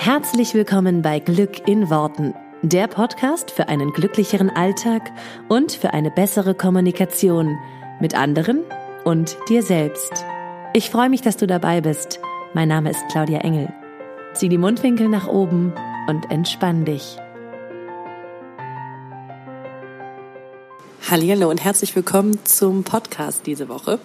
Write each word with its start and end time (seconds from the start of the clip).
Herzlich 0.00 0.54
willkommen 0.54 1.02
bei 1.02 1.18
Glück 1.18 1.66
in 1.66 1.90
Worten, 1.90 2.32
der 2.62 2.86
Podcast 2.86 3.50
für 3.50 3.68
einen 3.68 3.92
glücklicheren 3.92 4.48
Alltag 4.48 5.10
und 5.48 5.72
für 5.72 5.92
eine 5.92 6.12
bessere 6.12 6.54
Kommunikation 6.54 7.58
mit 8.00 8.14
anderen 8.14 8.62
und 9.04 9.36
dir 9.48 9.64
selbst. 9.64 10.24
Ich 10.72 10.88
freue 10.88 11.10
mich, 11.10 11.20
dass 11.22 11.36
du 11.36 11.48
dabei 11.48 11.80
bist. 11.80 12.20
Mein 12.54 12.68
Name 12.68 12.90
ist 12.90 13.00
Claudia 13.10 13.40
Engel. 13.40 13.74
Zieh 14.34 14.48
die 14.48 14.56
Mundwinkel 14.56 15.08
nach 15.08 15.26
oben 15.26 15.74
und 16.06 16.30
entspann 16.30 16.84
dich. 16.84 17.18
Hallo 21.10 21.50
und 21.50 21.64
herzlich 21.64 21.94
willkommen 21.96 22.38
zum 22.44 22.84
Podcast 22.84 23.46
diese 23.46 23.68
Woche. 23.68 23.98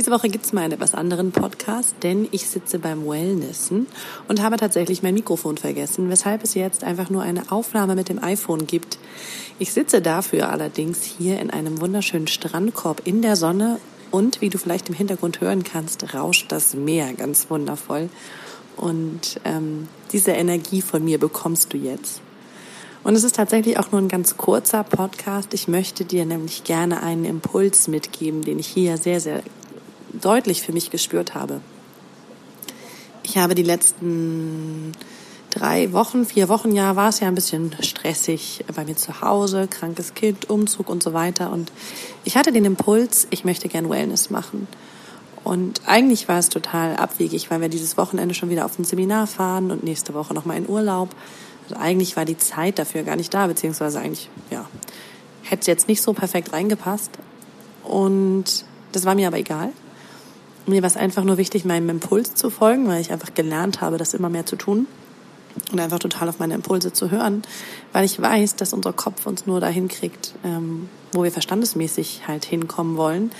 Diese 0.00 0.12
Woche 0.12 0.30
gibt 0.30 0.46
es 0.46 0.54
mal 0.54 0.62
einen 0.62 0.72
etwas 0.72 0.94
anderen 0.94 1.30
Podcast, 1.30 1.94
denn 2.02 2.26
ich 2.30 2.48
sitze 2.48 2.78
beim 2.78 3.06
Wellnessen 3.06 3.86
und 4.28 4.40
habe 4.40 4.56
tatsächlich 4.56 5.02
mein 5.02 5.12
Mikrofon 5.12 5.58
vergessen, 5.58 6.08
weshalb 6.08 6.42
es 6.42 6.54
jetzt 6.54 6.84
einfach 6.84 7.10
nur 7.10 7.20
eine 7.20 7.52
Aufnahme 7.52 7.94
mit 7.94 8.08
dem 8.08 8.24
iPhone 8.24 8.66
gibt. 8.66 8.98
Ich 9.58 9.74
sitze 9.74 10.00
dafür 10.00 10.48
allerdings 10.48 11.02
hier 11.02 11.38
in 11.38 11.50
einem 11.50 11.82
wunderschönen 11.82 12.28
Strandkorb 12.28 13.02
in 13.04 13.20
der 13.20 13.36
Sonne 13.36 13.78
und 14.10 14.40
wie 14.40 14.48
du 14.48 14.56
vielleicht 14.56 14.88
im 14.88 14.94
Hintergrund 14.94 15.42
hören 15.42 15.64
kannst, 15.64 16.14
rauscht 16.14 16.50
das 16.50 16.72
Meer 16.72 17.12
ganz 17.12 17.50
wundervoll. 17.50 18.08
Und 18.78 19.38
ähm, 19.44 19.86
diese 20.12 20.30
Energie 20.30 20.80
von 20.80 21.04
mir 21.04 21.18
bekommst 21.18 21.74
du 21.74 21.76
jetzt. 21.76 22.22
Und 23.04 23.16
es 23.16 23.24
ist 23.24 23.36
tatsächlich 23.36 23.78
auch 23.78 23.92
nur 23.92 24.00
ein 24.00 24.08
ganz 24.08 24.38
kurzer 24.38 24.82
Podcast. 24.82 25.52
Ich 25.52 25.68
möchte 25.68 26.06
dir 26.06 26.24
nämlich 26.24 26.64
gerne 26.64 27.02
einen 27.02 27.26
Impuls 27.26 27.86
mitgeben, 27.86 28.42
den 28.42 28.58
ich 28.58 28.66
hier 28.66 28.96
sehr, 28.96 29.20
sehr 29.20 29.42
deutlich 30.12 30.62
für 30.62 30.72
mich 30.72 30.90
gespürt 30.90 31.34
habe. 31.34 31.60
Ich 33.22 33.38
habe 33.38 33.54
die 33.54 33.62
letzten 33.62 34.92
drei 35.50 35.92
Wochen, 35.92 36.24
vier 36.24 36.48
Wochen, 36.48 36.72
ja, 36.72 36.96
war 36.96 37.08
es 37.08 37.20
ja 37.20 37.28
ein 37.28 37.34
bisschen 37.34 37.74
stressig 37.80 38.64
bei 38.74 38.84
mir 38.84 38.96
zu 38.96 39.20
Hause, 39.20 39.68
krankes 39.68 40.14
Kind, 40.14 40.48
Umzug 40.48 40.88
und 40.88 41.02
so 41.02 41.12
weiter. 41.12 41.52
Und 41.52 41.70
ich 42.24 42.36
hatte 42.36 42.52
den 42.52 42.64
Impuls, 42.64 43.26
ich 43.30 43.44
möchte 43.44 43.68
gern 43.68 43.90
Wellness 43.90 44.30
machen. 44.30 44.68
Und 45.42 45.82
eigentlich 45.86 46.28
war 46.28 46.38
es 46.38 46.48
total 46.48 46.96
abwegig, 46.96 47.50
weil 47.50 47.60
wir 47.60 47.68
dieses 47.68 47.96
Wochenende 47.96 48.34
schon 48.34 48.50
wieder 48.50 48.64
auf 48.64 48.78
ein 48.78 48.84
Seminar 48.84 49.26
fahren 49.26 49.70
und 49.70 49.82
nächste 49.82 50.14
Woche 50.14 50.34
nochmal 50.34 50.58
in 50.58 50.68
Urlaub. 50.68 51.10
Also 51.64 51.80
eigentlich 51.80 52.16
war 52.16 52.24
die 52.24 52.36
Zeit 52.36 52.78
dafür 52.78 53.02
gar 53.02 53.16
nicht 53.16 53.32
da, 53.32 53.46
beziehungsweise 53.46 54.00
eigentlich, 54.00 54.28
ja, 54.50 54.66
hätte 55.42 55.60
es 55.60 55.66
jetzt 55.66 55.88
nicht 55.88 56.02
so 56.02 56.12
perfekt 56.12 56.52
reingepasst. 56.52 57.10
Und 57.84 58.64
das 58.92 59.04
war 59.04 59.14
mir 59.14 59.28
aber 59.28 59.38
egal. 59.38 59.72
Mir 60.70 60.82
war 60.82 60.86
es 60.86 60.96
einfach 60.96 61.24
nur 61.24 61.36
wichtig, 61.36 61.64
meinem 61.64 61.88
Impuls 61.90 62.34
zu 62.34 62.48
folgen, 62.48 62.86
weil 62.86 63.00
ich 63.00 63.10
einfach 63.10 63.34
gelernt 63.34 63.80
habe, 63.80 63.98
das 63.98 64.14
immer 64.14 64.28
mehr 64.28 64.46
zu 64.46 64.54
tun 64.54 64.86
und 65.72 65.80
einfach 65.80 65.98
total 65.98 66.28
auf 66.28 66.38
meine 66.38 66.54
Impulse 66.54 66.92
zu 66.92 67.10
hören, 67.10 67.42
weil 67.92 68.04
ich 68.04 68.22
weiß, 68.22 68.54
dass 68.54 68.72
unser 68.72 68.92
Kopf 68.92 69.26
uns 69.26 69.46
nur 69.46 69.60
dahin 69.60 69.88
kriegt, 69.88 70.32
ähm, 70.44 70.88
wo 71.12 71.24
wir 71.24 71.32
verstandesmäßig 71.32 72.22
halt 72.28 72.44
hinkommen 72.44 72.96
wollen, 72.96 73.32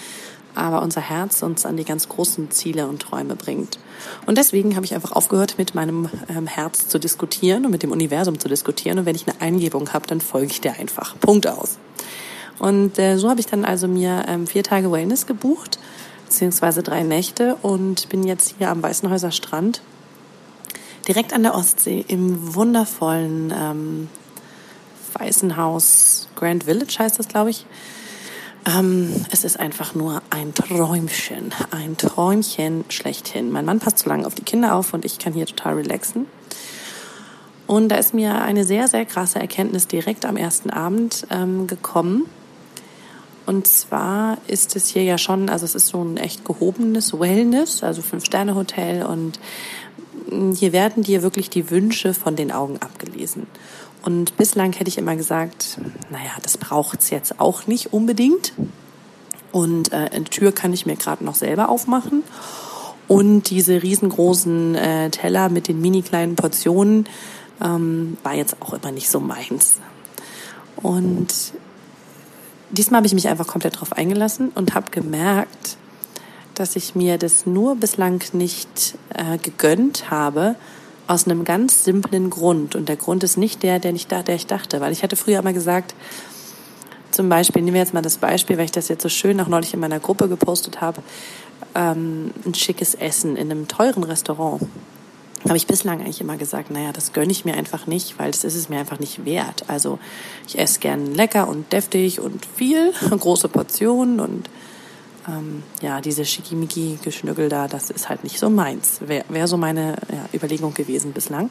aber 0.57 0.83
unser 0.83 1.01
Herz 1.01 1.43
uns 1.45 1.65
an 1.65 1.77
die 1.77 1.85
ganz 1.85 2.09
großen 2.09 2.51
Ziele 2.51 2.89
und 2.89 3.01
Träume 3.01 3.37
bringt. 3.37 3.79
Und 4.27 4.37
deswegen 4.37 4.75
habe 4.75 4.85
ich 4.85 4.95
einfach 4.97 5.13
aufgehört, 5.13 5.55
mit 5.57 5.77
meinem 5.77 6.09
ähm, 6.29 6.49
Herz 6.49 6.89
zu 6.89 6.99
diskutieren 6.99 7.65
und 7.65 7.71
mit 7.71 7.85
dem 7.85 7.93
Universum 7.93 8.41
zu 8.41 8.49
diskutieren. 8.49 8.99
Und 8.99 9.07
wenn 9.07 9.15
ich 9.15 9.29
eine 9.29 9.41
Eingebung 9.41 9.93
habe, 9.93 10.09
dann 10.09 10.21
folge 10.21 10.51
ich 10.51 10.61
der 10.61 10.81
einfach. 10.81 11.15
Punkt 11.21 11.47
aus. 11.47 11.79
Und 12.59 12.99
äh, 12.99 13.17
so 13.19 13.31
habe 13.31 13.39
ich 13.39 13.47
dann 13.47 13.65
also 13.65 13.87
mir 13.87 14.25
ähm, 14.27 14.49
vier 14.49 14.65
Tage 14.65 14.91
Wellness 14.91 15.27
gebucht 15.27 15.79
beziehungsweise 16.31 16.85
drei 16.85 17.03
Nächte 17.03 17.57
und 17.61 18.09
bin 18.09 18.23
jetzt 18.23 18.55
hier 18.57 18.71
am 18.71 18.81
Weißenhäuser 18.81 19.33
Strand, 19.33 19.83
direkt 21.09 21.33
an 21.33 21.43
der 21.43 21.57
Ostsee 21.57 22.05
im 22.07 22.55
wundervollen 22.55 23.53
ähm, 23.53 24.09
Weißenhaus 25.13 26.29
Grand 26.37 26.65
Village 26.65 26.97
heißt 27.01 27.19
das, 27.19 27.27
glaube 27.27 27.51
ich. 27.51 27.67
Ähm, 28.65 29.27
es 29.33 29.43
ist 29.43 29.59
einfach 29.59 29.97
nur 29.97 30.23
ein 30.31 30.55
Träumchen, 30.55 31.53
ein 31.73 31.97
Träumchen 31.97 32.85
schlechthin. 32.91 33.51
Mein 33.51 33.65
Mann 33.65 33.81
passt 33.81 33.99
zu 33.99 34.09
lange 34.09 34.25
auf 34.25 34.37
die 34.37 34.45
Kinder 34.45 34.77
auf 34.77 34.95
und 34.95 35.05
ich 35.05 35.19
kann 35.19 35.33
hier 35.33 35.47
total 35.47 35.75
relaxen. 35.75 36.27
Und 37.67 37.89
da 37.89 37.97
ist 37.97 38.15
mir 38.15 38.41
eine 38.41 38.65
sehr, 38.65 38.87
sehr 38.87 39.05
krasse 39.05 39.41
Erkenntnis 39.41 39.89
direkt 39.89 40.25
am 40.25 40.37
ersten 40.37 40.71
Abend 40.71 41.27
ähm, 41.31 41.67
gekommen 41.67 42.27
und 43.47 43.67
zwar 43.67 44.39
ist 44.47 44.77
es 44.77 44.89
hier 44.89 45.03
ja 45.03 45.19
schon, 45.19 45.49
also 45.49 45.65
es 45.65 45.75
ist 45.75 45.89
so 45.89 46.03
ein 46.03 46.17
echt 46.17 46.45
gehobenes 46.45 47.19
Wellness, 47.19 47.83
also 47.83 48.03
Fünf-Sterne-Hotel 48.03 49.05
und 49.05 49.41
hier 50.55 50.73
werden 50.73 51.03
dir 51.03 51.23
wirklich 51.23 51.51
die 51.51 51.71
Wünsche 51.71 52.15
von 52.15 52.37
den 52.37 52.53
Augen 52.53 52.79
abgelesen. 52.79 53.47
Und 54.03 54.37
bislang 54.37 54.73
hätte 54.73 54.89
ich 54.89 54.99
immer 54.99 55.17
gesagt, 55.17 55.79
naja, 56.11 56.31
das 56.43 56.57
braucht's 56.57 57.11
jetzt 57.11 57.41
auch 57.41 57.67
nicht 57.67 57.93
unbedingt. 57.93 58.53
Und 59.53 59.93
äh, 59.93 60.09
eine 60.13 60.25
Tür 60.25 60.53
kann 60.53 60.73
ich 60.73 60.87
mir 60.87 60.97
gerade 60.97 61.25
noch 61.25 61.35
selber 61.35 61.69
aufmachen. 61.69 62.23
Und 63.09 63.51
diese 63.51 63.83
riesengroßen 63.83 64.75
äh, 64.77 65.11
Teller 65.11 65.49
mit 65.49 65.69
den 65.69 65.81
mini 65.81 66.03
kleinen 66.03 66.37
Portionen 66.37 67.09
ähm, 67.63 68.17
war 68.23 68.35
jetzt 68.35 68.63
auch 68.63 68.73
immer 68.73 68.93
nicht 68.93 69.11
so 69.11 69.21
meins. 69.21 69.81
Und 70.77 71.53
diesmal 72.71 72.99
habe 72.99 73.07
ich 73.07 73.15
mich 73.15 73.29
einfach 73.29 73.47
komplett 73.47 73.81
drauf 73.81 73.93
eingelassen 73.93 74.51
und 74.55 74.75
habe 74.75 74.91
gemerkt, 74.91 75.77
dass 76.55 76.77
ich 76.77 76.95
mir 76.95 77.19
das 77.19 77.47
nur 77.47 77.77
bislang 77.77 78.23
nicht 78.33 78.95
äh, 79.15 79.39
gegönnt 79.39 80.11
habe, 80.11 80.57
aus 81.07 81.27
einem 81.27 81.45
ganz 81.45 81.85
simplen 81.85 82.31
Grund. 82.31 82.77
Und 82.77 82.89
der 82.89 82.97
Grund 82.97 83.25
ist 83.25 83.37
nicht 83.37 83.63
der, 83.63 83.81
der, 83.81 83.93
nicht 83.93 84.13
da, 84.13 84.23
der 84.23 84.37
ich 84.37 84.47
dachte. 84.47 84.81
Weil 84.81 84.93
ich 84.93 85.03
hatte 85.03 85.17
früher 85.17 85.41
immer 85.41 85.53
gesagt, 85.53 85.95
zum 87.11 87.29
Beispiel, 87.29 87.63
nehmen 87.63 87.75
wir 87.75 87.81
jetzt 87.81 87.95
mal 87.95 88.03
das 88.03 88.19
Beispiel, 88.19 88.57
weil 88.59 88.67
ich 88.67 88.71
das 88.71 88.89
jetzt 88.89 89.03
so 89.03 89.09
schön 89.09 89.41
auch 89.41 89.49
neulich 89.49 89.75
in 89.75 89.81
meiner 89.81 89.99
Gruppe 89.99 90.29
gepostet 90.29 90.81
habe, 90.81 91.03
ähm, 91.75 92.31
ein 92.47 92.55
schickes 92.55 92.95
Essen 92.95 93.37
in 93.37 93.51
einem 93.51 93.67
teuren 93.67 94.05
Restaurant 94.05 94.63
habe 95.45 95.57
ich 95.57 95.67
bislang 95.67 96.01
eigentlich 96.01 96.21
immer 96.21 96.37
gesagt, 96.37 96.71
naja, 96.71 96.93
das 96.93 97.13
gönne 97.13 97.33
ich 97.33 97.45
mir 97.45 97.55
einfach 97.55 97.87
nicht, 97.87 98.19
weil 98.19 98.31
das 98.31 98.45
ist 98.45 98.55
es 98.55 98.69
mir 98.69 98.79
einfach 98.79 98.99
nicht 98.99 99.25
wert. 99.25 99.65
Also 99.69 99.99
ich 100.47 100.59
esse 100.59 100.81
gern 100.81 101.15
lecker 101.15 101.49
und 101.49 101.73
deftig 101.73 102.21
und 102.21 102.45
viel, 102.45 102.93
große 103.11 103.49
Portionen 103.49 104.21
und 104.21 104.51
ähm, 105.29 105.63
ja, 105.81 106.01
diese 106.01 106.25
Schickimicki-Geschnüggel 106.25 107.49
da, 107.49 107.69
das 107.69 107.91
ist 107.91 108.09
halt 108.09 108.25
nicht 108.25 108.39
so 108.39 108.51
meins. 108.51 109.01
Wäre 109.07 109.25
wär 109.29 109.47
so 109.49 109.57
meine 109.57 109.97
ja, 110.11 110.29
Überlegung 110.35 110.75
gewesen 110.75 111.13
bislang. 111.13 111.51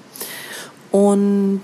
Und 0.92 1.62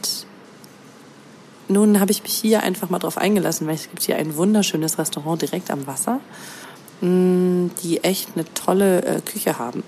nun 1.68 2.00
habe 2.00 2.12
ich 2.12 2.22
mich 2.24 2.34
hier 2.34 2.62
einfach 2.64 2.90
mal 2.90 3.00
drauf 3.00 3.18
eingelassen, 3.18 3.68
weil 3.68 3.76
es 3.76 3.90
gibt 3.90 4.04
hier 4.04 4.18
ein 4.18 4.36
wunderschönes 4.36 4.98
Restaurant 4.98 5.42
direkt 5.42 5.72
am 5.72 5.88
Wasser, 5.88 6.20
mm, 7.02 7.68
die 7.82 8.04
echt 8.04 8.30
eine 8.36 8.46
tolle 8.54 9.04
äh, 9.04 9.22
Küche 9.22 9.58
haben. 9.58 9.84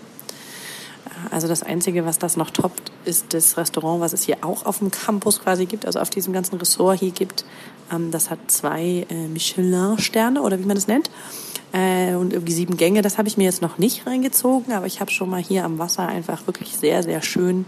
Also 1.32 1.48
das 1.48 1.64
Einzige, 1.64 2.06
was 2.06 2.20
das 2.20 2.38
noch 2.38 2.50
toppt, 2.50 2.92
ist 3.06 3.34
das 3.34 3.58
Restaurant, 3.58 4.02
was 4.02 4.14
es 4.14 4.24
hier 4.24 4.38
auch 4.42 4.66
auf 4.66 4.80
dem 4.80 4.92
Campus 4.92 5.42
quasi 5.42 5.66
gibt, 5.66 5.86
also 5.86 6.00
auf 6.00 6.10
diesem 6.10 6.34
ganzen 6.34 6.58
Ressort 6.58 7.00
hier 7.00 7.12
gibt. 7.12 7.46
Ähm, 7.92 8.12
das 8.12 8.30
hat 8.30 8.40
zwei 8.48 9.06
äh, 9.10 9.28
Michelin-Sterne 9.28 10.42
oder 10.42 10.60
wie 10.60 10.66
man 10.66 10.76
das 10.76 10.88
nennt. 10.88 11.10
Äh, 11.74 12.16
und 12.16 12.34
irgendwie 12.34 12.54
sieben 12.54 12.78
Gänge. 12.78 13.02
Das 13.02 13.18
habe 13.18 13.28
ich 13.28 13.38
mir 13.38 13.44
jetzt 13.44 13.62
noch 13.62 13.78
nicht 13.78 14.08
reingezogen, 14.08 14.74
aber 14.74 14.86
ich 14.86 15.02
habe 15.02 15.12
schon 15.12 15.30
mal 15.30 15.42
hier 15.42 15.66
am 15.66 15.80
Wasser 15.80 16.08
einfach 16.08 16.48
wirklich 16.48 16.78
sehr, 16.78 17.04
sehr 17.04 17.22
schön 17.22 17.66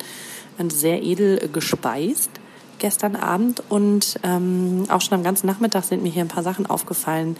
und 0.57 0.71
sehr 0.71 1.03
edel 1.03 1.49
gespeist 1.51 2.31
gestern 2.79 3.15
Abend 3.15 3.61
und 3.69 4.19
ähm, 4.23 4.85
auch 4.89 5.01
schon 5.01 5.17
am 5.17 5.23
ganzen 5.23 5.47
Nachmittag 5.47 5.83
sind 5.83 6.01
mir 6.01 6.09
hier 6.11 6.23
ein 6.23 6.29
paar 6.29 6.43
Sachen 6.43 6.65
aufgefallen, 6.65 7.37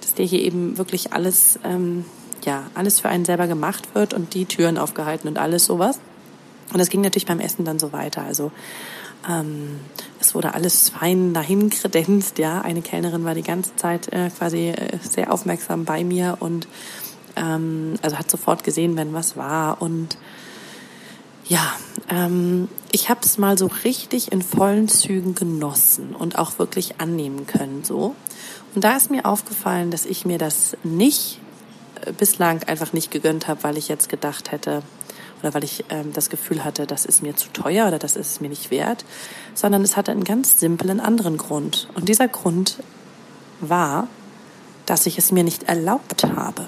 dass 0.00 0.14
der 0.14 0.26
hier 0.26 0.40
eben 0.40 0.76
wirklich 0.76 1.12
alles 1.12 1.58
ähm, 1.64 2.04
ja, 2.44 2.64
alles 2.74 3.00
für 3.00 3.08
einen 3.08 3.24
selber 3.24 3.46
gemacht 3.46 3.94
wird 3.94 4.14
und 4.14 4.34
die 4.34 4.46
Türen 4.46 4.78
aufgehalten 4.78 5.28
und 5.28 5.38
alles 5.38 5.64
sowas. 5.66 5.98
Und 6.72 6.78
das 6.78 6.88
ging 6.88 7.00
natürlich 7.00 7.26
beim 7.26 7.40
Essen 7.40 7.64
dann 7.64 7.78
so 7.78 7.92
weiter. 7.92 8.22
Also 8.22 8.52
ähm, 9.28 9.80
es 10.20 10.34
wurde 10.34 10.54
alles 10.54 10.90
fein 10.90 11.34
dahin 11.34 11.70
kredenzt, 11.70 12.38
ja. 12.38 12.60
Eine 12.60 12.82
Kellnerin 12.82 13.24
war 13.24 13.34
die 13.34 13.42
ganze 13.42 13.74
Zeit 13.76 14.12
äh, 14.12 14.30
quasi 14.30 14.68
äh, 14.68 14.98
sehr 15.02 15.32
aufmerksam 15.32 15.84
bei 15.84 16.04
mir 16.04 16.36
und 16.40 16.68
ähm, 17.36 17.94
also 18.02 18.18
hat 18.18 18.30
sofort 18.30 18.64
gesehen, 18.64 18.96
wenn 18.96 19.12
was 19.12 19.36
war. 19.36 19.82
Und 19.82 20.16
ja, 21.46 21.72
ähm, 22.08 22.68
ich 22.92 23.08
habe 23.08 23.20
es 23.24 23.38
mal 23.38 23.58
so 23.58 23.70
richtig 23.84 24.32
in 24.32 24.42
vollen 24.42 24.88
Zügen 24.88 25.34
genossen 25.34 26.14
und 26.14 26.38
auch 26.38 26.58
wirklich 26.58 27.00
annehmen 27.00 27.46
können 27.46 27.82
so. 27.84 28.14
Und 28.74 28.84
da 28.84 28.96
ist 28.96 29.10
mir 29.10 29.26
aufgefallen, 29.26 29.90
dass 29.90 30.06
ich 30.06 30.24
mir 30.24 30.38
das 30.38 30.76
nicht 30.84 31.40
bislang 32.18 32.62
einfach 32.64 32.92
nicht 32.92 33.10
gegönnt 33.10 33.48
habe, 33.48 33.62
weil 33.62 33.76
ich 33.76 33.88
jetzt 33.88 34.08
gedacht 34.08 34.52
hätte 34.52 34.82
oder 35.42 35.54
weil 35.54 35.64
ich 35.64 35.84
ähm, 35.88 36.12
das 36.12 36.30
Gefühl 36.30 36.64
hatte, 36.64 36.86
das 36.86 37.04
ist 37.04 37.22
mir 37.22 37.36
zu 37.36 37.48
teuer 37.52 37.88
oder 37.88 37.98
das 37.98 38.16
ist 38.16 38.40
mir 38.40 38.48
nicht 38.48 38.70
wert, 38.70 39.04
sondern 39.54 39.82
es 39.82 39.96
hatte 39.96 40.12
einen 40.12 40.24
ganz 40.24 40.60
simplen 40.60 41.00
anderen 41.00 41.36
Grund. 41.36 41.88
Und 41.94 42.08
dieser 42.08 42.28
Grund 42.28 42.78
war, 43.60 44.08
dass 44.86 45.06
ich 45.06 45.18
es 45.18 45.32
mir 45.32 45.44
nicht 45.44 45.64
erlaubt 45.64 46.24
habe. 46.24 46.66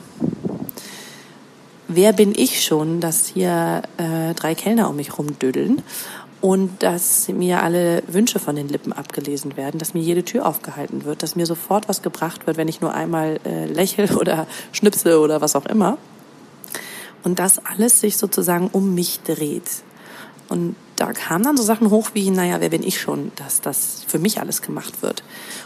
Wer 1.88 2.12
bin 2.12 2.32
ich 2.34 2.64
schon, 2.64 3.00
dass 3.00 3.26
hier 3.26 3.82
äh, 3.98 4.32
drei 4.34 4.54
Kellner 4.54 4.88
um 4.88 4.96
mich 4.96 5.18
rumdödeln 5.18 5.82
und 6.42 6.82
dass 6.82 7.28
mir 7.28 7.62
alle 7.62 8.02
Wünsche 8.08 8.40
von 8.40 8.56
den 8.56 8.68
Lippen 8.68 8.92
abgelesen 8.92 9.56
werden, 9.56 9.78
dass 9.78 9.94
mir 9.94 10.02
jede 10.02 10.24
Tür 10.24 10.44
aufgehalten 10.44 11.04
wird, 11.04 11.22
dass 11.22 11.36
mir 11.36 11.46
sofort 11.46 11.88
was 11.88 12.02
gebracht 12.02 12.48
wird, 12.48 12.56
wenn 12.56 12.66
ich 12.66 12.80
nur 12.80 12.92
einmal 12.92 13.38
äh, 13.46 13.66
lächel 13.66 14.12
oder 14.16 14.48
schnipse 14.72 15.20
oder 15.20 15.40
was 15.40 15.54
auch 15.54 15.66
immer. 15.66 15.98
Und 17.22 17.38
das 17.38 17.64
alles 17.64 18.00
sich 18.00 18.16
sozusagen 18.16 18.68
um 18.72 18.92
mich 18.92 19.20
dreht. 19.22 19.70
Und 20.48 20.74
da 20.96 21.12
kamen 21.12 21.44
dann 21.44 21.56
so 21.56 21.62
Sachen 21.62 21.90
hoch 21.90 22.10
wie, 22.14 22.28
naja, 22.30 22.60
wer 22.60 22.70
bin 22.70 22.82
ich 22.82 23.00
schon, 23.00 23.30
dass 23.36 23.60
das 23.60 24.04
für 24.08 24.18
mich 24.18 24.40
alles 24.40 24.62
gemacht 24.62 25.00
wird. 25.00 25.22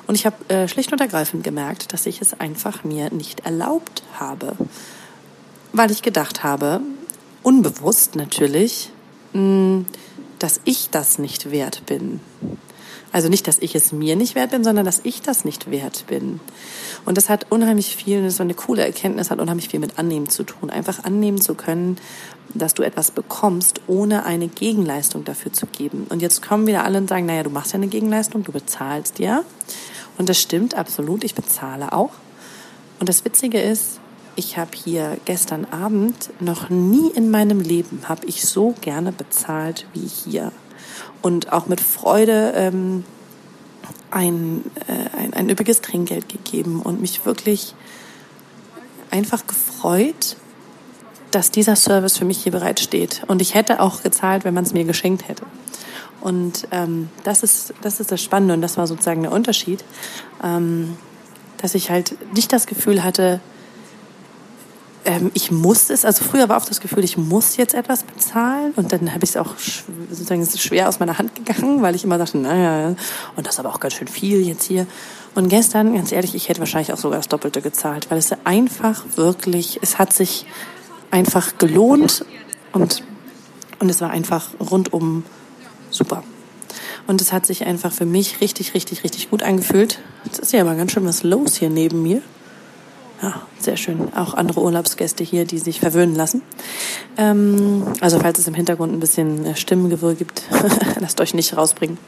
Und 0.06 0.14
ich 0.14 0.26
habe 0.26 0.36
äh, 0.48 0.68
schlicht 0.68 0.92
und 0.92 1.00
ergreifend 1.00 1.42
gemerkt, 1.42 1.94
dass 1.94 2.04
ich 2.04 2.20
es 2.20 2.38
einfach 2.38 2.84
mir 2.84 3.10
nicht 3.10 3.40
erlaubt 3.46 4.02
habe. 4.20 4.52
Weil 5.72 5.90
ich 5.90 6.02
gedacht 6.02 6.44
habe, 6.44 6.82
unbewusst 7.42 8.14
natürlich, 8.14 8.90
mh, 9.32 9.40
hm, 9.40 9.86
dass 10.38 10.60
ich 10.64 10.90
das 10.90 11.18
nicht 11.18 11.50
wert 11.50 11.86
bin. 11.86 12.20
Also 13.12 13.28
nicht, 13.28 13.48
dass 13.48 13.58
ich 13.58 13.74
es 13.74 13.92
mir 13.92 14.16
nicht 14.16 14.34
wert 14.34 14.50
bin, 14.50 14.64
sondern 14.64 14.84
dass 14.84 15.00
ich 15.02 15.22
das 15.22 15.44
nicht 15.44 15.70
wert 15.70 16.04
bin. 16.06 16.40
Und 17.04 17.16
das 17.16 17.28
hat 17.28 17.50
unheimlich 17.50 17.96
viel, 17.96 18.22
das 18.22 18.38
war 18.38 18.44
eine 18.44 18.54
coole 18.54 18.84
Erkenntnis, 18.84 19.30
hat 19.30 19.38
unheimlich 19.38 19.68
viel 19.68 19.80
mit 19.80 19.98
Annehmen 19.98 20.28
zu 20.28 20.42
tun. 20.42 20.70
Einfach 20.70 21.04
annehmen 21.04 21.40
zu 21.40 21.54
können, 21.54 21.96
dass 22.52 22.74
du 22.74 22.82
etwas 22.82 23.10
bekommst, 23.10 23.80
ohne 23.86 24.26
eine 24.26 24.48
Gegenleistung 24.48 25.24
dafür 25.24 25.52
zu 25.52 25.66
geben. 25.66 26.06
Und 26.08 26.20
jetzt 26.20 26.42
kommen 26.46 26.66
wieder 26.66 26.84
alle 26.84 26.98
und 26.98 27.08
sagen, 27.08 27.26
naja, 27.26 27.42
du 27.42 27.50
machst 27.50 27.72
ja 27.72 27.76
eine 27.76 27.88
Gegenleistung, 27.88 28.44
du 28.44 28.52
bezahlst 28.52 29.18
ja. 29.18 29.42
Und 30.18 30.28
das 30.28 30.38
stimmt 30.38 30.74
absolut, 30.74 31.24
ich 31.24 31.34
bezahle 31.34 31.92
auch. 31.92 32.12
Und 32.98 33.08
das 33.08 33.24
Witzige 33.24 33.60
ist, 33.60 34.00
ich 34.36 34.58
habe 34.58 34.70
hier 34.74 35.16
gestern 35.24 35.64
Abend 35.64 36.30
noch 36.40 36.68
nie 36.68 37.10
in 37.10 37.30
meinem 37.30 37.60
Leben 37.60 38.02
habe 38.06 38.26
ich 38.26 38.44
so 38.44 38.74
gerne 38.82 39.10
bezahlt 39.10 39.86
wie 39.94 40.06
hier 40.06 40.52
und 41.22 41.52
auch 41.52 41.66
mit 41.66 41.80
Freude 41.80 42.52
ähm, 42.54 43.04
ein, 44.10 44.62
äh, 44.86 45.18
ein, 45.18 45.34
ein 45.34 45.50
üppiges 45.50 45.80
Trinkgeld 45.80 46.28
gegeben 46.28 46.82
und 46.82 47.00
mich 47.00 47.24
wirklich 47.24 47.74
einfach 49.10 49.46
gefreut, 49.46 50.36
dass 51.30 51.50
dieser 51.50 51.76
Service 51.76 52.18
für 52.18 52.24
mich 52.24 52.42
hier 52.42 52.52
bereitsteht. 52.52 53.22
Und 53.26 53.42
ich 53.42 53.54
hätte 53.54 53.80
auch 53.80 54.02
gezahlt, 54.02 54.44
wenn 54.44 54.54
man 54.54 54.64
es 54.64 54.72
mir 54.72 54.84
geschenkt 54.84 55.28
hätte. 55.28 55.44
Und 56.20 56.68
ähm, 56.70 57.08
das, 57.24 57.42
ist, 57.42 57.74
das 57.82 58.00
ist 58.00 58.12
das 58.12 58.22
Spannende 58.22 58.54
und 58.54 58.60
das 58.60 58.76
war 58.76 58.86
sozusagen 58.86 59.22
der 59.22 59.32
Unterschied, 59.32 59.84
ähm, 60.42 60.96
dass 61.58 61.74
ich 61.74 61.90
halt 61.90 62.16
nicht 62.34 62.52
das 62.52 62.66
Gefühl 62.66 63.02
hatte, 63.02 63.40
ähm, 65.06 65.30
ich 65.34 65.50
muss 65.50 65.88
es, 65.88 66.04
also 66.04 66.24
früher 66.24 66.48
war 66.48 66.56
oft 66.56 66.68
das 66.68 66.80
Gefühl, 66.80 67.04
ich 67.04 67.16
muss 67.16 67.56
jetzt 67.56 67.74
etwas 67.74 68.02
bezahlen 68.02 68.72
und 68.76 68.92
dann 68.92 69.12
habe 69.14 69.24
ich 69.24 69.30
es 69.30 69.36
auch 69.36 69.54
sozusagen 70.10 70.44
schwer 70.46 70.88
aus 70.88 70.98
meiner 70.98 71.18
Hand 71.18 71.34
gegangen, 71.34 71.80
weil 71.80 71.94
ich 71.94 72.04
immer 72.04 72.18
dachte, 72.18 72.36
naja, 72.38 72.94
und 73.36 73.46
das 73.46 73.54
ist 73.54 73.60
aber 73.60 73.70
auch 73.70 73.80
ganz 73.80 73.94
schön 73.94 74.08
viel 74.08 74.46
jetzt 74.46 74.64
hier. 74.64 74.86
Und 75.34 75.48
gestern, 75.48 75.94
ganz 75.94 76.12
ehrlich, 76.12 76.34
ich 76.34 76.48
hätte 76.48 76.60
wahrscheinlich 76.60 76.92
auch 76.92 76.98
sogar 76.98 77.18
das 77.18 77.28
Doppelte 77.28 77.62
gezahlt, 77.62 78.10
weil 78.10 78.18
es 78.18 78.30
einfach 78.44 79.04
wirklich, 79.16 79.78
es 79.82 79.98
hat 79.98 80.12
sich 80.12 80.46
einfach 81.10 81.58
gelohnt 81.58 82.24
und, 82.72 83.02
und 83.78 83.88
es 83.88 84.00
war 84.00 84.10
einfach 84.10 84.48
rundum 84.58 85.24
super. 85.90 86.22
Und 87.06 87.20
es 87.20 87.32
hat 87.32 87.46
sich 87.46 87.64
einfach 87.64 87.92
für 87.92 88.06
mich 88.06 88.40
richtig, 88.40 88.74
richtig, 88.74 89.04
richtig 89.04 89.30
gut 89.30 89.42
angefühlt. 89.42 90.00
Jetzt 90.24 90.40
ist 90.40 90.52
ja 90.52 90.62
aber 90.62 90.74
ganz 90.74 90.90
schön 90.90 91.06
was 91.06 91.22
los 91.22 91.56
hier 91.56 91.70
neben 91.70 92.02
mir. 92.02 92.22
Ja, 93.22 93.40
sehr 93.58 93.76
schön. 93.76 94.12
Auch 94.14 94.34
andere 94.34 94.60
Urlaubsgäste 94.60 95.24
hier, 95.24 95.46
die 95.46 95.58
sich 95.58 95.80
verwöhnen 95.80 96.14
lassen. 96.14 96.42
Ähm, 97.16 97.82
also 98.00 98.18
falls 98.18 98.38
es 98.38 98.46
im 98.46 98.54
Hintergrund 98.54 98.92
ein 98.92 99.00
bisschen 99.00 99.46
äh, 99.46 99.56
Stimmengewirr 99.56 100.14
gibt, 100.14 100.42
lasst 101.00 101.20
euch 101.20 101.32
nicht 101.32 101.56
rausbringen. 101.56 101.98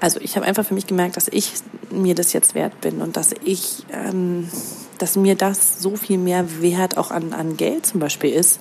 Also 0.00 0.20
ich 0.20 0.36
habe 0.36 0.44
einfach 0.44 0.66
für 0.66 0.74
mich 0.74 0.86
gemerkt, 0.86 1.16
dass 1.16 1.28
ich 1.28 1.52
mir 1.90 2.14
das 2.14 2.32
jetzt 2.32 2.54
wert 2.54 2.80
bin 2.80 3.00
und 3.00 3.16
dass 3.16 3.32
ich, 3.44 3.84
ähm, 3.92 4.48
dass 4.98 5.16
mir 5.16 5.36
das 5.36 5.80
so 5.80 5.96
viel 5.96 6.18
mehr 6.18 6.60
Wert 6.60 6.98
auch 6.98 7.10
an, 7.10 7.32
an 7.32 7.56
Geld 7.56 7.86
zum 7.86 8.00
Beispiel 8.00 8.30
ist, 8.30 8.60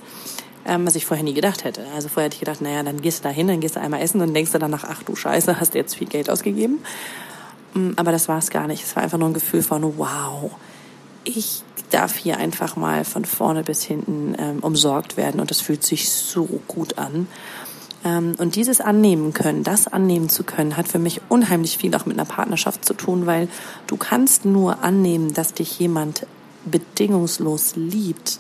ähm, 0.66 0.86
was 0.86 0.96
ich 0.96 1.06
vorher 1.06 1.24
nie 1.24 1.34
gedacht 1.34 1.64
hätte. 1.64 1.82
Also 1.96 2.08
vorher 2.08 2.28
hätte 2.28 2.36
ich 2.36 2.40
gedacht, 2.40 2.62
naja, 2.62 2.84
dann 2.84 3.02
gehst 3.02 3.20
du 3.20 3.24
da 3.24 3.30
hin, 3.30 3.48
dann 3.48 3.60
gehst 3.60 3.76
du 3.76 3.82
einmal 3.82 4.02
essen 4.02 4.22
und 4.22 4.34
denkst 4.34 4.52
du 4.52 4.60
danach, 4.60 4.86
ach 4.88 5.02
du 5.04 5.16
Scheiße, 5.16 5.60
hast 5.60 5.74
du 5.74 5.80
jetzt 5.80 5.96
viel 5.96 6.08
Geld 6.08 6.30
ausgegeben. 6.30 6.80
Mm, 7.74 7.92
aber 7.96 8.12
das 8.12 8.28
war 8.28 8.38
es 8.38 8.50
gar 8.50 8.68
nicht. 8.68 8.84
Es 8.84 8.96
war 8.96 9.04
einfach 9.04 9.18
nur 9.18 9.30
ein 9.30 9.34
Gefühl 9.34 9.64
von, 9.64 9.98
wow, 9.98 10.52
ich 11.24 11.64
darf 11.90 12.16
hier 12.16 12.38
einfach 12.38 12.76
mal 12.76 13.06
von 13.06 13.26
vorne 13.26 13.64
bis 13.64 13.84
hinten 13.84 14.36
ähm, 14.38 14.60
umsorgt 14.60 15.18
werden 15.18 15.40
und 15.40 15.52
das 15.52 15.62
fühlt 15.62 15.84
sich 15.84 16.10
so 16.10 16.46
gut 16.68 16.98
an. 16.98 17.28
Ähm, 18.04 18.36
und 18.38 18.56
dieses 18.56 18.82
annehmen 18.82 19.34
können, 19.34 19.64
das 19.64 19.88
annehmen 19.88 20.30
zu 20.30 20.44
können, 20.44 20.76
hat 20.76 20.88
für 20.88 21.00
mich 21.00 21.22
unheimlich 21.30 21.78
viel 21.78 21.96
auch 21.96 22.06
mit 22.06 22.18
einer 22.18 22.28
Partnerschaft 22.28 22.86
zu 22.86 22.94
tun, 22.94 23.26
weil 23.26 23.48
du 23.88 23.98
kannst 23.98 24.46
nur 24.46 24.84
annehmen, 24.84 25.34
dass 25.34 25.54
dich 25.54 25.80
jemand 25.80 26.26
bedingungslos 26.66 27.76
liebt, 27.76 28.40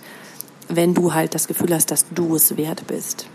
wenn 0.67 0.93
du 0.93 1.13
halt 1.13 1.35
das 1.35 1.47
Gefühl 1.47 1.73
hast, 1.73 1.91
dass 1.91 2.05
du 2.09 2.35
es 2.35 2.57
wert 2.57 2.87
bist. 2.87 3.27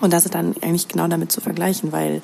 Und 0.00 0.12
das 0.12 0.24
ist 0.24 0.34
dann 0.34 0.54
eigentlich 0.62 0.88
genau 0.88 1.06
damit 1.06 1.30
zu 1.30 1.40
vergleichen, 1.40 1.92
weil 1.92 2.22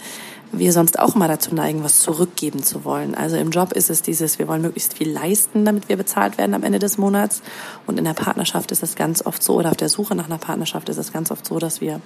wir 0.52 0.72
sonst 0.72 0.98
auch 0.98 1.14
immer 1.14 1.28
dazu 1.28 1.54
neigen, 1.54 1.84
was 1.84 2.00
zurückgeben 2.00 2.62
zu 2.62 2.84
wollen. 2.84 3.14
Also 3.14 3.36
im 3.36 3.50
Job 3.50 3.72
ist 3.72 3.90
es 3.90 4.02
dieses, 4.02 4.38
wir 4.38 4.48
wollen 4.48 4.62
möglichst 4.62 4.94
viel 4.94 5.10
leisten, 5.10 5.64
damit 5.64 5.88
wir 5.88 5.96
bezahlt 5.96 6.38
werden 6.38 6.54
am 6.54 6.62
Ende 6.62 6.78
des 6.78 6.98
Monats. 6.98 7.42
Und 7.86 7.98
in 7.98 8.04
der 8.04 8.14
Partnerschaft 8.14 8.72
ist 8.72 8.82
es 8.82 8.94
ganz 8.94 9.24
oft 9.24 9.42
so, 9.42 9.56
oder 9.56 9.70
auf 9.70 9.76
der 9.76 9.88
Suche 9.88 10.14
nach 10.14 10.26
einer 10.26 10.38
Partnerschaft 10.38 10.88
ist 10.88 10.96
es 10.96 11.12
ganz 11.12 11.30
oft 11.30 11.46
so, 11.46 11.58
dass 11.58 11.80
wir 11.80 12.00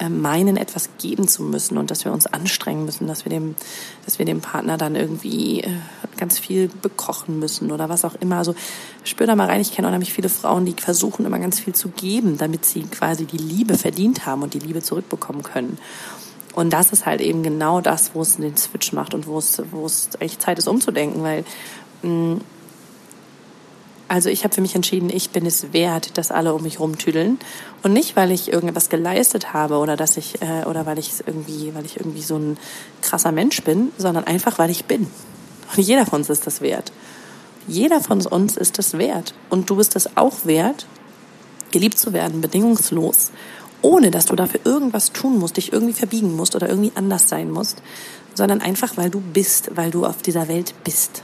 äh, 0.00 0.08
meinen, 0.08 0.56
etwas 0.56 0.90
geben 0.98 1.28
zu 1.28 1.44
müssen 1.44 1.78
und 1.78 1.90
dass 1.90 2.04
wir 2.04 2.12
uns 2.12 2.26
anstrengen 2.26 2.84
müssen, 2.84 3.06
dass 3.06 3.24
wir 3.24 3.30
dem, 3.30 3.54
dass 4.04 4.18
wir 4.18 4.26
dem 4.26 4.40
Partner 4.40 4.76
dann 4.76 4.96
irgendwie 4.96 5.60
äh, 5.60 5.70
ganz 6.16 6.38
viel 6.38 6.68
bekochen 6.68 7.38
müssen 7.38 7.70
oder 7.70 7.88
was 7.88 8.04
auch 8.04 8.16
immer. 8.16 8.38
Also 8.38 8.56
spür 9.04 9.28
da 9.28 9.36
mal 9.36 9.46
rein, 9.46 9.60
ich 9.60 9.72
kenne 9.72 9.86
unheimlich 9.86 10.12
viele 10.12 10.28
Frauen, 10.28 10.66
die 10.66 10.74
versuchen 10.78 11.24
immer 11.24 11.38
ganz 11.38 11.60
viel 11.60 11.74
zu 11.74 11.90
geben, 11.90 12.38
damit 12.38 12.64
sie 12.64 12.82
quasi 12.82 13.24
die 13.24 13.38
Liebe 13.38 13.78
verdient 13.78 14.26
haben 14.26 14.42
und 14.42 14.54
die 14.54 14.58
Liebe 14.58 14.82
zurückbekommen 14.82 15.44
können. 15.44 15.78
Und 16.54 16.72
das 16.72 16.92
ist 16.92 17.04
halt 17.06 17.20
eben 17.20 17.42
genau 17.42 17.80
das, 17.80 18.14
wo 18.14 18.22
es 18.22 18.36
den 18.36 18.56
Switch 18.56 18.92
macht 18.92 19.14
und 19.14 19.26
wo 19.26 19.38
es, 19.38 19.60
wo 19.70 19.86
es 19.86 20.10
echt 20.20 20.40
Zeit 20.40 20.58
ist, 20.58 20.68
umzudenken, 20.68 21.22
weil 21.22 21.44
mh, 22.02 22.10
mm, 22.10 22.40
also 24.06 24.28
ich 24.28 24.44
habe 24.44 24.54
für 24.54 24.60
mich 24.60 24.74
entschieden, 24.74 25.10
ich 25.10 25.30
bin 25.30 25.46
es 25.46 25.72
wert, 25.72 26.18
dass 26.18 26.30
alle 26.30 26.54
um 26.54 26.62
mich 26.62 26.78
rumtüdeln 26.78 27.38
und 27.82 27.92
nicht, 27.92 28.16
weil 28.16 28.30
ich 28.30 28.52
irgendwas 28.52 28.88
geleistet 28.88 29.52
habe 29.52 29.78
oder 29.78 29.96
dass 29.96 30.16
ich 30.16 30.42
äh, 30.42 30.64
oder 30.66 30.86
weil 30.86 30.98
ich 30.98 31.12
irgendwie, 31.26 31.74
weil 31.74 31.84
ich 31.84 31.96
irgendwie 31.96 32.22
so 32.22 32.36
ein 32.36 32.58
krasser 33.02 33.32
Mensch 33.32 33.62
bin, 33.62 33.92
sondern 33.96 34.24
einfach, 34.24 34.58
weil 34.58 34.70
ich 34.70 34.84
bin. 34.84 35.08
Und 35.74 35.82
jeder 35.82 36.04
von 36.06 36.20
uns 36.20 36.30
ist 36.30 36.46
das 36.46 36.60
wert. 36.60 36.92
Jeder 37.66 38.00
von 38.00 38.24
uns 38.26 38.56
ist 38.56 38.78
das 38.78 38.98
wert 38.98 39.34
und 39.48 39.70
du 39.70 39.76
bist 39.76 39.96
es 39.96 40.16
auch 40.16 40.44
wert, 40.44 40.86
geliebt 41.72 41.98
zu 41.98 42.12
werden, 42.12 42.42
bedingungslos 42.42 43.32
ohne 43.84 44.10
dass 44.10 44.26
du 44.26 44.34
dafür 44.34 44.60
irgendwas 44.64 45.12
tun 45.12 45.38
musst, 45.38 45.58
dich 45.58 45.72
irgendwie 45.72 45.92
verbiegen 45.92 46.34
musst 46.34 46.56
oder 46.56 46.68
irgendwie 46.68 46.92
anders 46.94 47.28
sein 47.28 47.50
musst, 47.50 47.82
sondern 48.34 48.62
einfach, 48.62 48.96
weil 48.96 49.10
du 49.10 49.20
bist, 49.20 49.76
weil 49.76 49.90
du 49.90 50.06
auf 50.06 50.22
dieser 50.22 50.48
Welt 50.48 50.74
bist. 50.84 51.22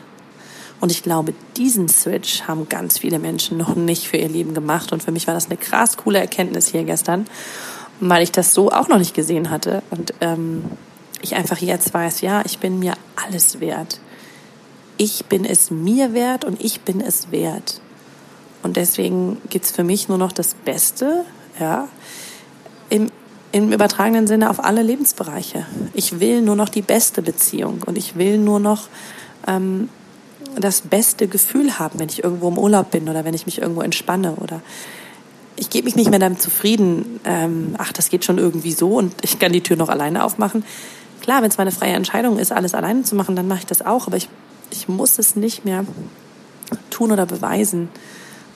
Und 0.78 0.92
ich 0.92 1.02
glaube, 1.02 1.32
diesen 1.56 1.88
Switch 1.88 2.42
haben 2.42 2.68
ganz 2.68 2.98
viele 2.98 3.18
Menschen 3.18 3.56
noch 3.56 3.74
nicht 3.76 4.06
für 4.08 4.18
ihr 4.18 4.28
Leben 4.28 4.52
gemacht. 4.54 4.92
Und 4.92 5.02
für 5.02 5.10
mich 5.10 5.26
war 5.26 5.34
das 5.34 5.46
eine 5.46 5.56
krass 5.56 5.96
coole 5.96 6.18
Erkenntnis 6.18 6.68
hier 6.68 6.84
gestern, 6.84 7.26
weil 7.98 8.22
ich 8.22 8.32
das 8.32 8.52
so 8.54 8.70
auch 8.70 8.88
noch 8.88 8.98
nicht 8.98 9.14
gesehen 9.14 9.50
hatte. 9.50 9.82
Und 9.90 10.14
ähm, 10.20 10.64
ich 11.22 11.34
einfach 11.34 11.58
jetzt 11.58 11.92
weiß, 11.92 12.20
ja, 12.20 12.42
ich 12.44 12.58
bin 12.58 12.78
mir 12.78 12.92
alles 13.16 13.60
wert. 13.60 14.00
Ich 14.98 15.24
bin 15.26 15.46
es 15.46 15.70
mir 15.70 16.12
wert 16.12 16.44
und 16.44 16.62
ich 16.62 16.82
bin 16.82 17.00
es 17.00 17.30
wert. 17.30 17.80
Und 18.62 18.76
deswegen 18.76 19.38
gibt's 19.48 19.70
für 19.70 19.84
mich 19.84 20.08
nur 20.08 20.18
noch 20.18 20.32
das 20.32 20.52
Beste, 20.52 21.24
ja, 21.58 21.88
im, 22.90 23.10
im 23.52 23.72
übertragenen 23.72 24.26
Sinne 24.26 24.50
auf 24.50 24.62
alle 24.62 24.82
Lebensbereiche. 24.82 25.66
Ich 25.94 26.20
will 26.20 26.42
nur 26.42 26.56
noch 26.56 26.68
die 26.68 26.82
beste 26.82 27.22
Beziehung 27.22 27.82
und 27.86 27.96
ich 27.96 28.16
will 28.16 28.38
nur 28.38 28.60
noch 28.60 28.88
ähm, 29.46 29.88
das 30.58 30.82
beste 30.82 31.28
Gefühl 31.28 31.78
haben, 31.78 31.98
wenn 31.98 32.08
ich 32.08 32.22
irgendwo 32.24 32.48
im 32.48 32.58
Urlaub 32.58 32.90
bin 32.90 33.08
oder 33.08 33.24
wenn 33.24 33.34
ich 33.34 33.46
mich 33.46 33.60
irgendwo 33.60 33.82
entspanne 33.82 34.34
oder 34.34 34.60
ich 35.56 35.70
gebe 35.70 35.84
mich 35.84 35.96
nicht 35.96 36.10
mehr 36.10 36.18
damit 36.18 36.40
zufrieden, 36.40 37.20
ähm, 37.24 37.74
ach, 37.78 37.92
das 37.92 38.08
geht 38.08 38.24
schon 38.24 38.38
irgendwie 38.38 38.72
so 38.72 38.96
und 38.96 39.12
ich 39.22 39.38
kann 39.38 39.52
die 39.52 39.62
Tür 39.62 39.76
noch 39.76 39.88
alleine 39.88 40.24
aufmachen. 40.24 40.64
Klar, 41.20 41.42
wenn 41.42 41.50
es 41.50 41.58
meine 41.58 41.70
freie 41.70 41.92
Entscheidung 41.92 42.38
ist, 42.38 42.50
alles 42.50 42.74
alleine 42.74 43.02
zu 43.02 43.14
machen, 43.14 43.36
dann 43.36 43.46
mache 43.46 43.60
ich 43.60 43.66
das 43.66 43.84
auch, 43.84 44.06
aber 44.06 44.16
ich, 44.16 44.28
ich 44.70 44.88
muss 44.88 45.18
es 45.18 45.36
nicht 45.36 45.64
mehr 45.64 45.84
tun 46.88 47.12
oder 47.12 47.26
beweisen, 47.26 47.88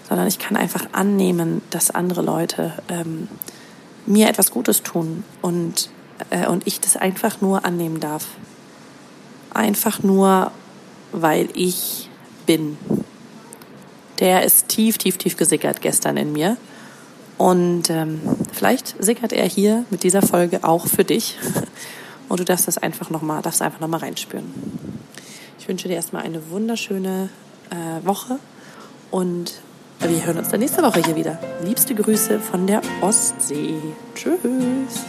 sondern 0.08 0.26
ich 0.26 0.38
kann 0.38 0.56
einfach 0.56 0.86
annehmen, 0.92 1.60
dass 1.70 1.90
andere 1.90 2.22
Leute 2.22 2.72
ähm, 2.88 3.28
mir 4.06 4.28
etwas 4.28 4.50
Gutes 4.50 4.82
tun 4.82 5.25
und, 5.42 5.90
äh, 6.30 6.46
und 6.46 6.66
ich 6.66 6.80
das 6.80 6.96
einfach 6.96 7.40
nur 7.40 7.64
annehmen 7.64 8.00
darf. 8.00 8.26
Einfach 9.52 10.02
nur, 10.02 10.50
weil 11.12 11.49
ich 11.54 12.11
bin. 12.46 12.76
Der 14.20 14.44
ist 14.44 14.68
tief, 14.68 14.99
tief, 14.99 15.18
tief 15.18 15.37
gesickert 15.37 15.80
gestern 15.80 16.16
in 16.16 16.32
mir. 16.32 16.56
Und 17.37 17.90
ähm, 17.90 18.20
vielleicht 18.52 18.94
sickert 19.02 19.32
er 19.32 19.49
hier 19.49 19.84
mit 19.90 20.02
dieser 20.02 20.23
Folge 20.23 20.62
auch 20.62 20.87
für 20.87 21.04
dich. 21.04 21.37
Und 22.28 22.40
du 22.40 22.44
darfst 22.44 22.68
das 22.68 22.78
einfach 22.78 23.11
nochmal, 23.11 23.42
darfst 23.42 23.61
einfach 23.61 23.80
nochmal 23.80 24.00
reinspüren. 24.00 24.46
Ich 25.58 25.68
wünsche 25.68 25.88
dir 25.88 25.94
erstmal 25.94 26.23
eine 26.23 26.50
wunderschöne 26.50 27.28
äh, 27.70 28.06
Woche 28.06 28.38
und 29.11 29.54
wir 30.08 30.26
hören 30.26 30.38
uns 30.38 30.49
dann 30.49 30.61
nächste 30.61 30.82
Woche 30.82 31.00
hier 31.04 31.16
wieder. 31.16 31.38
Liebste 31.64 31.94
Grüße 31.94 32.38
von 32.38 32.66
der 32.66 32.82
Ostsee. 33.00 33.75
Tschüss. 34.14 35.04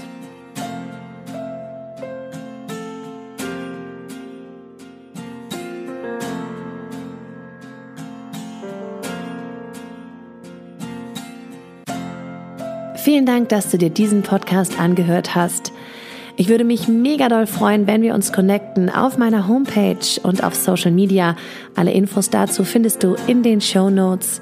Vielen 12.96 13.26
Dank, 13.26 13.50
dass 13.50 13.70
du 13.70 13.78
dir 13.78 13.90
diesen 13.90 14.24
Podcast 14.24 14.80
angehört 14.80 15.36
hast. 15.36 15.72
Ich 16.38 16.50
würde 16.50 16.64
mich 16.64 16.88
mega 16.88 17.30
doll 17.30 17.48
freuen, 17.48 17.88
wenn 17.88 18.02
wir 18.02 18.14
uns 18.14 18.34
connecten 18.34 18.90
auf 18.90 19.18
meiner 19.18 19.48
Homepage 19.48 20.20
und 20.24 20.44
auf 20.44 20.56
Social 20.56 20.92
Media. 20.92 21.36
Alle 21.76 21.92
Infos 21.92 22.30
dazu 22.30 22.64
findest 22.64 23.04
du 23.04 23.16
in 23.28 23.44
den 23.44 23.62
Show 23.62 23.90
Notes. 23.90 24.42